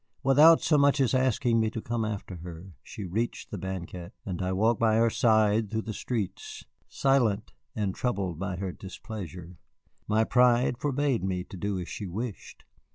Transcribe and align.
Without 0.23 0.61
so 0.61 0.79
much 0.79 0.99
as 0.99 1.13
asking 1.13 1.59
me 1.59 1.69
to 1.69 1.79
come 1.79 2.03
after 2.03 2.37
her, 2.37 2.73
she 2.81 3.05
reached 3.05 3.51
the 3.51 3.57
banquette, 3.59 4.13
and 4.25 4.41
I 4.41 4.51
walked 4.51 4.79
by 4.79 4.95
her 4.95 5.11
side 5.11 5.69
through 5.69 5.83
the 5.83 5.93
streets, 5.93 6.65
silent 6.89 7.53
and 7.75 7.93
troubled 7.93 8.39
by 8.39 8.55
her 8.55 8.71
displeasure. 8.71 9.59
My 10.07 10.23
pride 10.23 10.79
forbade 10.79 11.23
me 11.23 11.43
to 11.43 11.55
do 11.55 11.77
as 11.79 11.87
she 11.87 12.07
wished. 12.07 12.63